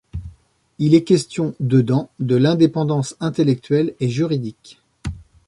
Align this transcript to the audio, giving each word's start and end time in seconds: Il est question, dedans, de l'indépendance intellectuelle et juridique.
Il 0.79 0.95
est 0.95 1.03
question, 1.03 1.53
dedans, 1.59 2.09
de 2.19 2.35
l'indépendance 2.35 3.15
intellectuelle 3.19 3.93
et 3.99 4.09
juridique. 4.09 4.81